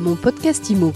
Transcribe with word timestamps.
Mon 0.00 0.16
podcast 0.16 0.70
IMO. 0.70 0.94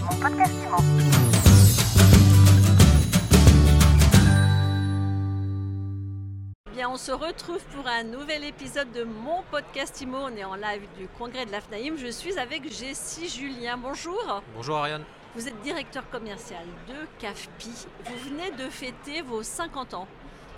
Bien, 6.72 6.88
on 6.88 6.96
se 6.96 7.12
retrouve 7.12 7.62
pour 7.76 7.86
un 7.86 8.02
nouvel 8.04 8.44
épisode 8.44 8.90
de 8.92 9.04
mon 9.04 9.42
podcast 9.50 10.00
IMO. 10.00 10.16
On 10.16 10.34
est 10.34 10.44
en 10.44 10.54
live 10.54 10.86
du 10.96 11.06
congrès 11.18 11.44
de 11.44 11.52
l'AFNAIM. 11.52 11.98
Je 11.98 12.06
suis 12.06 12.38
avec 12.38 12.72
Jessie 12.72 13.28
Julien. 13.28 13.76
Bonjour. 13.76 14.42
Bonjour 14.56 14.78
Ariane. 14.78 15.04
Vous 15.34 15.48
êtes 15.48 15.60
directeur 15.60 16.08
commercial 16.08 16.64
de 16.88 16.94
CAFPI. 17.18 17.86
Vous 18.06 18.30
venez 18.30 18.52
de 18.52 18.70
fêter 18.70 19.20
vos 19.20 19.42
50 19.42 19.92
ans. 19.92 20.08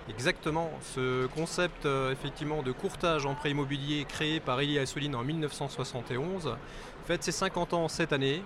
Exactement, 0.09 0.71
ce 0.81 1.25
concept 1.27 1.85
euh, 1.85 2.13
effectivement 2.13 2.63
de 2.63 2.71
courtage 2.71 3.25
en 3.25 3.35
prêt 3.35 3.51
immobilier 3.51 4.05
créé 4.05 4.39
par 4.39 4.61
Elie 4.61 4.79
Assouline 4.79 5.15
en 5.15 5.23
1971 5.23 6.55
fête 7.05 7.23
ses 7.23 7.31
50 7.31 7.73
ans 7.73 7.87
cette 7.87 8.13
année. 8.13 8.41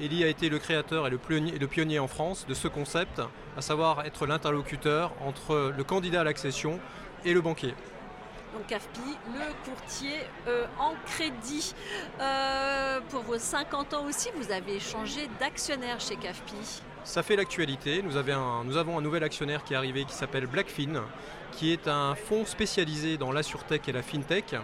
Elie 0.00 0.24
a 0.24 0.28
été 0.28 0.48
le 0.48 0.58
créateur 0.58 1.06
et 1.06 1.10
le 1.10 1.66
pionnier 1.66 1.98
en 2.00 2.08
France 2.08 2.46
de 2.48 2.54
ce 2.54 2.66
concept, 2.66 3.20
à 3.56 3.60
savoir 3.60 4.04
être 4.04 4.26
l'interlocuteur 4.26 5.12
entre 5.24 5.72
le 5.76 5.84
candidat 5.84 6.22
à 6.22 6.24
l'accession 6.24 6.80
et 7.24 7.32
le 7.32 7.40
banquier. 7.40 7.74
Donc 8.54 8.68
CAFPI, 8.68 9.00
le 9.34 9.68
courtier 9.68 10.20
euh, 10.46 10.66
en 10.78 10.94
crédit. 11.06 11.74
Euh, 12.20 13.00
pour 13.10 13.22
vos 13.22 13.38
50 13.38 13.94
ans 13.94 14.06
aussi, 14.06 14.28
vous 14.36 14.52
avez 14.52 14.78
changé 14.78 15.28
d'actionnaire 15.40 15.98
chez 15.98 16.14
CAFPI. 16.14 16.82
Ça 17.02 17.24
fait 17.24 17.34
l'actualité. 17.34 18.00
Nous, 18.02 18.16
avons 18.16 18.98
un 18.98 19.02
nouvel 19.02 19.24
actionnaire 19.24 19.64
qui 19.64 19.74
est 19.74 19.76
arrivé 19.76 20.04
qui 20.04 20.14
s'appelle 20.14 20.46
Blackfin, 20.46 21.02
qui 21.52 21.72
est 21.72 21.88
un 21.88 22.14
fonds 22.14 22.46
spécialisé 22.46 23.18
dans 23.18 23.32
la 23.32 23.42
surtech 23.42 23.88
et 23.88 23.92
la 23.92 24.02
fintech. 24.02 24.54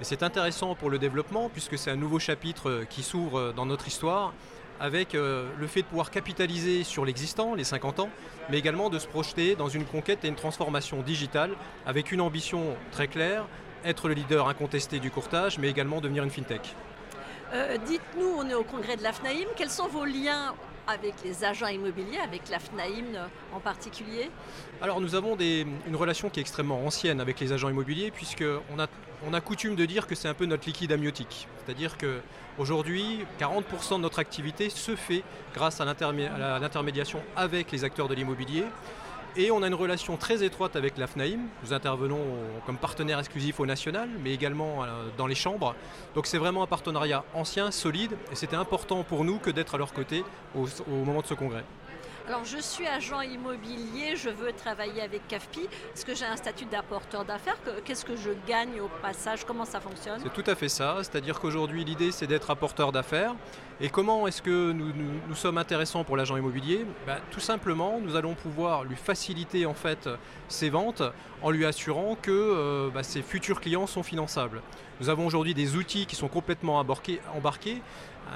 Et 0.00 0.04
c'est 0.04 0.24
intéressant 0.24 0.74
pour 0.74 0.90
le 0.90 0.98
développement 0.98 1.48
puisque 1.48 1.78
c'est 1.78 1.90
un 1.92 1.96
nouveau 1.96 2.18
chapitre 2.18 2.68
euh, 2.68 2.84
qui 2.84 3.04
s'ouvre 3.04 3.52
dans 3.52 3.64
notre 3.64 3.86
histoire 3.86 4.34
avec 4.80 5.14
euh, 5.14 5.48
le 5.58 5.66
fait 5.66 5.82
de 5.82 5.86
pouvoir 5.86 6.10
capitaliser 6.10 6.84
sur 6.84 7.04
l'existant, 7.04 7.54
les 7.54 7.64
50 7.64 8.00
ans, 8.00 8.10
mais 8.50 8.58
également 8.58 8.90
de 8.90 8.98
se 8.98 9.06
projeter 9.06 9.56
dans 9.56 9.68
une 9.68 9.84
conquête 9.84 10.24
et 10.24 10.28
une 10.28 10.34
transformation 10.34 11.02
digitale 11.02 11.50
avec 11.86 12.12
une 12.12 12.20
ambition 12.20 12.76
très 12.92 13.08
claire, 13.08 13.46
être 13.84 14.08
le 14.08 14.14
leader 14.14 14.48
incontesté 14.48 14.98
du 14.98 15.10
courtage, 15.10 15.58
mais 15.58 15.68
également 15.68 16.00
devenir 16.00 16.24
une 16.24 16.30
fintech. 16.30 16.74
Euh, 17.52 17.76
Dites-nous, 17.86 18.34
on 18.38 18.48
est 18.48 18.54
au 18.54 18.64
congrès 18.64 18.96
de 18.96 19.02
l'AFNAIM. 19.02 19.46
Quels 19.56 19.70
sont 19.70 19.86
vos 19.86 20.04
liens 20.04 20.54
avec 20.86 21.14
les 21.24 21.44
agents 21.44 21.66
immobiliers, 21.66 22.18
avec 22.18 22.48
l'AFNAIM 22.48 23.28
en 23.54 23.60
particulier 23.60 24.30
Alors 24.80 25.00
nous 25.00 25.14
avons 25.14 25.36
une 25.38 25.96
relation 25.96 26.30
qui 26.30 26.40
est 26.40 26.42
extrêmement 26.42 26.84
ancienne 26.86 27.20
avec 27.20 27.40
les 27.40 27.52
agents 27.52 27.68
immobiliers 27.68 28.10
puisqu'on 28.10 28.78
a, 28.78 28.86
on 29.26 29.34
a 29.34 29.40
coutume 29.40 29.74
de 29.74 29.84
dire 29.84 30.06
que 30.06 30.14
c'est 30.14 30.28
un 30.28 30.34
peu 30.34 30.44
notre 30.46 30.66
liquide 30.66 30.92
amniotique. 30.92 31.48
C'est-à-dire 31.64 31.96
qu'aujourd'hui, 31.98 33.24
40% 33.40 33.96
de 33.96 34.00
notre 34.02 34.18
activité 34.18 34.70
se 34.70 34.94
fait 34.96 35.22
grâce 35.54 35.80
à 35.80 35.84
l'intermé- 35.84 36.28
à 36.28 36.38
la- 36.38 36.58
l'intermédiation 36.58 37.20
avec 37.36 37.72
les 37.72 37.82
acteurs 37.84 38.08
de 38.08 38.14
l'immobilier. 38.14 38.64
Et 39.38 39.50
on 39.50 39.62
a 39.62 39.66
une 39.66 39.74
relation 39.74 40.16
très 40.16 40.42
étroite 40.42 40.76
avec 40.76 40.96
l'AFNAIM. 40.96 41.40
Nous 41.62 41.72
intervenons 41.74 42.20
comme 42.64 42.78
partenaire 42.78 43.18
exclusif 43.18 43.60
au 43.60 43.66
national, 43.66 44.08
mais 44.24 44.32
également 44.32 44.82
euh, 44.82 45.08
dans 45.18 45.26
les 45.26 45.34
chambres. 45.34 45.74
Donc 46.14 46.26
c'est 46.26 46.38
vraiment 46.38 46.62
un 46.62 46.66
partenariat 46.66 47.22
ancien, 47.34 47.70
solide, 47.70 48.16
et 48.32 48.34
c'était 48.34 48.56
important 48.56 49.02
pour 49.04 49.24
nous 49.24 49.38
que 49.38 49.50
d'être 49.50 49.74
à 49.74 49.78
leur 49.78 49.92
côté 49.92 50.24
au- 50.56 50.66
au 50.90 51.04
moment 51.04 51.20
de 51.20 51.26
ce 51.26 51.34
congrès. 51.34 51.64
Alors, 52.28 52.44
je 52.44 52.58
suis 52.58 52.84
agent 52.88 53.20
immobilier, 53.20 54.16
je 54.16 54.30
veux 54.30 54.52
travailler 54.52 55.00
avec 55.00 55.28
CAFPI. 55.28 55.60
Est-ce 55.94 56.04
que 56.04 56.12
j'ai 56.12 56.24
un 56.24 56.34
statut 56.34 56.64
d'apporteur 56.64 57.24
d'affaires? 57.24 57.56
Que- 57.64 57.78
Qu'est-ce 57.84 58.04
que 58.04 58.16
je 58.16 58.30
gagne 58.48 58.80
au 58.80 58.88
passage? 59.00 59.44
Comment 59.44 59.64
ça 59.64 59.78
fonctionne? 59.80 60.18
C'est 60.20 60.32
tout 60.32 60.50
à 60.50 60.56
fait 60.56 60.68
ça, 60.68 60.96
c'est-à-dire 61.02 61.38
qu'aujourd'hui 61.38 61.84
l'idée 61.84 62.10
c'est 62.10 62.26
d'être 62.26 62.50
apporteur 62.50 62.90
d'affaires. 62.90 63.34
Et 63.78 63.90
comment 63.90 64.26
est-ce 64.26 64.40
que 64.40 64.72
nous, 64.72 65.34
sommes 65.34 65.58
intéressants 65.58 66.02
pour 66.02 66.16
l'agent 66.16 66.38
immobilier 66.38 66.86
Bah, 67.06 67.18
Tout 67.30 67.40
simplement, 67.40 68.00
nous 68.00 68.16
allons 68.16 68.32
pouvoir 68.32 68.84
lui 68.84 68.96
faciliter 68.96 69.66
en 69.66 69.74
fait 69.74 70.08
ses 70.48 70.70
ventes 70.70 71.02
en 71.42 71.50
lui 71.50 71.66
assurant 71.66 72.16
que 72.20 72.30
euh, 72.30 72.88
bah, 72.92 73.02
ses 73.02 73.20
futurs 73.20 73.60
clients 73.60 73.86
sont 73.86 74.02
finançables. 74.02 74.62
Nous 75.00 75.10
avons 75.10 75.26
aujourd'hui 75.26 75.52
des 75.52 75.76
outils 75.76 76.06
qui 76.06 76.16
sont 76.16 76.28
complètement 76.28 76.78
embarqués. 76.78 77.20
embarqués. 77.36 77.82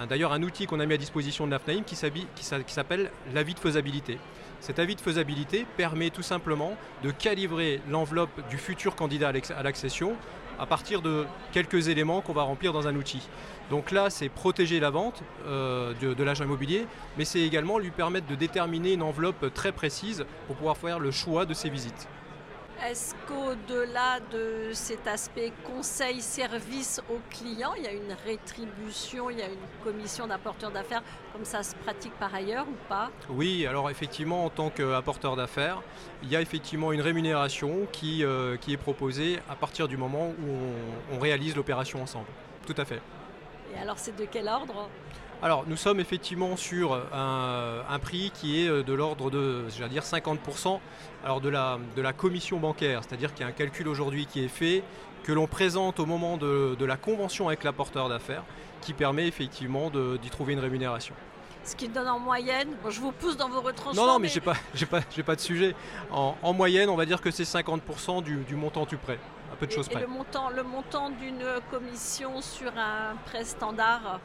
D'ailleurs, 0.08 0.32
un 0.32 0.42
outil 0.42 0.66
qu'on 0.66 0.78
a 0.78 0.86
mis 0.86 0.94
à 0.94 0.98
disposition 0.98 1.46
de 1.46 1.50
l'AFNAIM 1.50 1.82
qui 1.82 1.96
s'appelle 1.96 3.10
l'avis 3.34 3.54
de 3.54 3.58
faisabilité. 3.58 4.18
Cet 4.60 4.78
avis 4.78 4.94
de 4.94 5.00
faisabilité 5.00 5.66
permet 5.76 6.10
tout 6.10 6.22
simplement 6.22 6.76
de 7.02 7.10
calibrer 7.10 7.80
l'enveloppe 7.88 8.46
du 8.50 8.58
futur 8.58 8.94
candidat 8.94 9.32
à 9.56 9.62
l'accession 9.62 10.16
à 10.60 10.66
partir 10.66 11.00
de 11.00 11.25
quelques 11.53 11.88
éléments 11.88 12.21
qu'on 12.21 12.34
va 12.34 12.43
remplir 12.43 12.72
dans 12.72 12.87
un 12.87 12.94
outil. 12.94 13.26
Donc 13.71 13.91
là, 13.91 14.10
c'est 14.10 14.28
protéger 14.28 14.78
la 14.78 14.91
vente 14.91 15.22
euh, 15.47 15.94
de, 16.00 16.12
de 16.12 16.25
l'agent 16.25 16.44
immobilier, 16.44 16.87
mais 17.16 17.25
c'est 17.25 17.41
également 17.41 17.78
lui 17.78 17.91
permettre 17.91 18.26
de 18.26 18.34
déterminer 18.34 18.93
une 18.93 19.03
enveloppe 19.03 19.53
très 19.54 19.72
précise 19.72 20.25
pour 20.47 20.56
pouvoir 20.56 20.76
faire 20.76 20.98
le 20.98 21.10
choix 21.10 21.47
de 21.47 21.54
ses 21.54 21.71
visites. 21.71 22.09
Est-ce 22.82 23.14
qu'au-delà 23.28 24.20
de 24.32 24.70
cet 24.72 25.06
aspect 25.06 25.52
conseil-service 25.64 27.02
aux 27.10 27.20
clients, 27.28 27.74
il 27.76 27.84
y 27.84 27.86
a 27.86 27.92
une 27.92 28.16
rétribution, 28.24 29.28
il 29.28 29.38
y 29.38 29.42
a 29.42 29.48
une 29.48 29.84
commission 29.84 30.26
d'apporteur 30.26 30.70
d'affaires, 30.70 31.02
comme 31.34 31.44
ça 31.44 31.62
se 31.62 31.74
pratique 31.74 32.14
par 32.14 32.34
ailleurs 32.34 32.66
ou 32.66 32.88
pas? 32.88 33.10
Oui, 33.28 33.66
alors 33.66 33.91
effectivement, 33.91 34.46
en 34.46 34.48
tant 34.48 34.70
qu'apporteur 34.70 35.36
d'affaires, 35.36 35.82
il 36.22 36.30
y 36.30 36.36
a 36.36 36.41
effectivement 36.41 36.91
une 36.92 37.02
rémunération 37.02 37.86
qui, 37.92 38.24
euh, 38.24 38.56
est 38.66 38.76
proposée 38.78 39.41
à 39.50 39.56
partir 39.56 39.86
du 39.86 39.98
moment 39.98 40.28
où 40.28 41.14
on 41.14 41.18
réalise 41.18 41.56
l'opération 41.56 42.02
ensemble. 42.02 42.28
Tout 42.66 42.74
à 42.78 42.86
fait. 42.86 43.02
Et 43.75 43.81
alors, 43.81 43.98
c'est 43.98 44.16
de 44.16 44.25
quel 44.25 44.48
ordre 44.48 44.88
Alors, 45.42 45.64
nous 45.66 45.76
sommes 45.76 46.00
effectivement 46.00 46.56
sur 46.56 46.94
un, 47.12 47.98
prix 48.00 48.31
qui 48.34 48.64
est 48.64 48.69
euh, 48.69 48.82
de 48.82 48.92
l'ordre 48.92 49.31
de, 49.31 49.64
dire, 49.88 50.03
50% 50.03 50.81
alors 51.25 51.41
de, 51.41 51.48
la, 51.48 51.78
commission 52.12 52.59
bancaire. 52.59 53.03
C'est-à-dire 53.03 53.32
qu'il 53.32 53.42
y 53.42 53.44
a 53.44 53.48
un 53.48 53.53
calcul 53.53 53.88
aujourd'hui 53.88 54.26
qui 54.26 54.44
est 54.44 54.48
fait, 54.48 54.82
que 55.22 55.32
l'on 55.32 55.47
présente 55.47 56.00
au 56.00 56.06
moment 56.06 56.36
de, 56.36 56.75
de 56.78 56.84
la 56.84 56.97
convention 56.97 57.48
avec 57.48 57.64
l'apporteur 57.64 58.09
d'affaires, 58.09 58.44
qui 58.80 58.94
permet 58.94 59.26
effectivement 59.26 59.91
d'y 59.91 60.30
trouver 60.30 60.54
une 60.54 60.60
rémunération. 60.60 61.14
Ce 61.65 61.76
qui 61.76 61.88
donne 61.88 62.09
en 62.09 62.19
moyenne, 62.19 62.69
bon, 62.82 62.91
je 62.91 63.00
vous 63.00 63.12
pousse 63.12 63.37
dans 63.37 63.48
vos 63.48 63.60
retranchements. 63.60 64.06
Non, 64.06 64.12
non, 64.15 64.19
mais 64.19 64.28
j'ai 64.28 64.41
pas, 64.41 64.54
j'ai 64.75 64.87
pas, 64.87 65.00
j'ai 65.15 65.22
pas 65.22 65.37
de 65.37 65.41
sujet. 65.41 65.75
En, 66.10 66.34
en 66.43 66.53
moyenne, 66.53 66.88
on 66.88 66.97
va 66.97 67.06
dire 67.06 67.21
que 67.21 67.31
c'est 67.31 67.44
50% 67.44 68.22
du, 68.22 68.37
du 68.38 68.56
montant 68.56 68.87
du 68.87 68.97
prêt. 68.97 69.19
À 69.53 69.56
peu 69.56 69.66
de 69.66 69.72
choses 69.72 69.87
et, 69.88 69.93
près. 69.93 70.00
le 70.00 70.06
montant, 70.06 70.48
le 70.48 70.62
montant 70.62 71.10
d'une 71.10 71.44
commission 71.71 72.41
sur 72.41 72.71
un 72.76 73.15
prêt 73.26 73.44
standard 73.44 74.21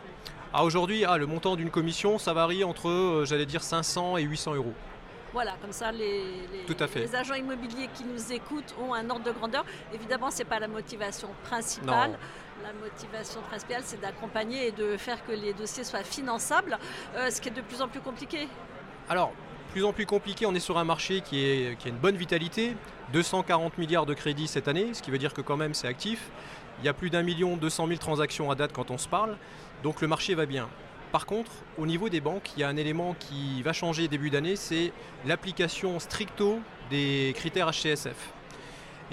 Ah, 0.54 0.64
aujourd'hui, 0.64 1.04
ah, 1.04 1.18
le 1.18 1.26
montant 1.26 1.56
d'une 1.56 1.72
commission, 1.72 2.18
ça 2.18 2.32
varie 2.34 2.64
entre, 2.64 2.90
euh, 2.90 3.26
j'allais 3.26 3.46
dire, 3.46 3.64
500 3.64 4.18
et 4.18 4.24
800 4.24 4.56
euros. 4.56 4.74
Voilà, 5.36 5.56
comme 5.62 5.74
ça, 5.74 5.92
les, 5.92 6.24
les- 6.54 6.64
Tout 6.66 6.82
à 6.82 6.88
fait. 6.88 7.02
les 7.02 7.14
agents 7.14 7.34
immobiliers 7.34 7.90
qui 7.94 8.06
nous 8.06 8.32
écoutent 8.32 8.74
ont 8.82 8.94
un 8.94 9.10
ordre 9.10 9.26
de 9.26 9.32
grandeur. 9.32 9.66
Évidemment, 9.94 10.32
ce 10.32 10.38
n'est 10.40 10.46
pas 10.46 10.60
la 10.60 10.70
motivation 10.70 11.28
principale. 11.44 12.12
Non. 12.12 12.18
La 12.64 12.72
motivation 12.82 13.42
principale, 13.42 13.82
c'est 13.84 14.00
d'accompagner 14.00 14.68
et 14.68 14.72
de 14.72 14.96
faire 14.96 15.26
que 15.26 15.34
les 15.34 15.52
dossiers 15.52 15.84
soient 15.84 16.06
finançables, 16.06 16.78
euh, 17.18 17.30
ce 17.30 17.42
qui 17.42 17.50
est 17.50 17.52
de 17.52 17.60
plus 17.60 17.82
en 17.82 17.90
plus 17.90 18.00
compliqué. 18.00 18.48
Alors, 19.10 19.34
plus 19.74 19.84
en 19.84 19.92
plus 19.92 20.06
compliqué, 20.06 20.46
on 20.46 20.56
est 20.56 20.62
sur 20.62 20.78
un 20.78 20.86
marché 20.86 21.20
qui, 21.20 21.44
est, 21.46 21.78
qui 21.78 21.90
a 21.90 21.92
une 21.92 21.98
bonne 21.98 22.16
vitalité, 22.16 22.74
240 23.12 23.78
milliards 23.78 24.06
de 24.06 24.14
crédits 24.14 24.48
cette 24.48 24.70
année, 24.70 24.94
ce 24.94 25.02
qui 25.02 25.12
veut 25.12 25.18
dire 25.18 25.34
que 25.34 25.42
quand 25.42 25.58
même 25.58 25.74
c'est 25.74 25.90
actif. 25.90 26.30
Il 26.80 26.86
y 26.86 26.88
a 26.88 26.94
plus 26.94 27.10
d'un 27.10 27.24
million 27.24 27.58
200 27.58 27.88
000 27.88 28.00
transactions 28.00 28.50
à 28.52 28.56
date 28.56 28.72
quand 28.72 28.90
on 28.90 28.98
se 28.98 29.10
parle, 29.10 29.36
donc 29.84 30.00
le 30.00 30.08
marché 30.08 30.34
va 30.34 30.46
bien. 30.46 30.70
Par 31.16 31.26
contre, 31.26 31.52
au 31.78 31.86
niveau 31.86 32.10
des 32.10 32.20
banques, 32.20 32.52
il 32.58 32.60
y 32.60 32.64
a 32.66 32.68
un 32.68 32.76
élément 32.76 33.16
qui 33.18 33.62
va 33.62 33.72
changer 33.72 34.10
début 34.10 34.30
d'année, 34.30 34.58
c'est 34.58 34.92
l'application 35.26 35.98
stricto 35.98 36.60
des 36.90 37.32
critères 37.38 37.72
HCSF. 37.72 38.34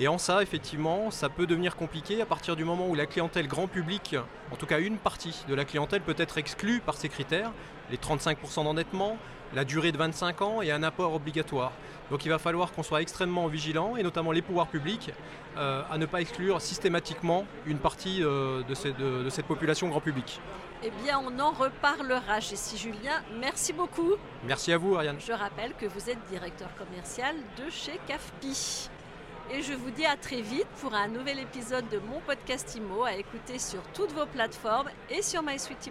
Et 0.00 0.08
en 0.08 0.18
ça, 0.18 0.42
effectivement, 0.42 1.12
ça 1.12 1.28
peut 1.28 1.46
devenir 1.46 1.76
compliqué 1.76 2.20
à 2.20 2.26
partir 2.26 2.56
du 2.56 2.64
moment 2.64 2.88
où 2.88 2.96
la 2.96 3.06
clientèle 3.06 3.46
grand 3.46 3.68
public, 3.68 4.16
en 4.50 4.56
tout 4.56 4.66
cas 4.66 4.80
une 4.80 4.96
partie 4.96 5.44
de 5.46 5.54
la 5.54 5.64
clientèle, 5.64 6.00
peut 6.00 6.16
être 6.18 6.38
exclue 6.38 6.80
par 6.80 6.96
ces 6.96 7.08
critères, 7.08 7.52
les 7.92 7.98
35% 7.98 8.65
d'endettement, 8.65 9.16
la 9.54 9.65
durée 9.65 9.92
de 9.92 9.98
25 9.98 10.42
ans 10.42 10.62
et 10.62 10.72
un 10.72 10.83
apport 10.83 11.15
obligatoire. 11.15 11.71
Donc 12.10 12.24
il 12.24 12.30
va 12.30 12.39
falloir 12.39 12.72
qu'on 12.72 12.83
soit 12.83 13.03
extrêmement 13.03 13.47
vigilant, 13.47 13.97
et 13.97 14.03
notamment 14.03 14.33
les 14.33 14.42
pouvoirs 14.42 14.66
publics, 14.66 15.10
euh, 15.59 15.83
à 15.91 15.98
ne 15.98 16.06
pas 16.06 16.21
exclure 16.21 16.60
systématiquement 16.60 17.44
une 17.66 17.78
partie 17.78 18.22
euh, 18.24 18.62
de, 18.65 18.74
ces- 18.74 18.92
de- 18.92 19.22
de 19.22 19.30
cette 19.30 19.47
population 19.47 19.89
grand 19.89 20.00
public. 20.00 20.41
Eh 20.83 20.91
bien, 21.04 21.21
on 21.24 21.39
en 21.39 21.53
reparlera. 21.53 22.41
Jessie 22.41 22.77
Julien, 22.77 23.22
merci 23.39 23.72
beaucoup. 23.72 24.15
Merci 24.44 24.72
à 24.72 24.78
vous, 24.78 24.97
Ariane. 24.97 25.16
Je 25.21 25.33
rappelle 25.33 25.74
que 25.78 25.86
vous 25.86 26.10
êtes 26.10 26.18
directeur 26.30 26.68
commercial 26.77 27.36
de 27.59 27.71
chez 27.71 28.00
CAFPI. 28.09 28.89
Et 29.53 29.62
je 29.62 29.74
vous 29.74 29.91
dis 29.91 30.06
à 30.06 30.16
très 30.16 30.41
vite 30.41 30.66
pour 30.80 30.94
un 30.94 31.09
nouvel 31.09 31.39
épisode 31.39 31.89
de 31.91 31.98
mon 31.98 32.21
podcast 32.21 32.74
IMO 32.74 33.04
à 33.04 33.12
écouter 33.15 33.59
sur 33.59 33.83
toutes 33.94 34.12
vos 34.12 34.27
plateformes 34.27 34.89
et 35.10 35.21
sur 35.22 35.42
MySuite 35.42 35.91